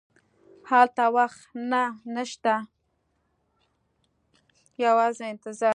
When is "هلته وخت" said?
0.69-1.41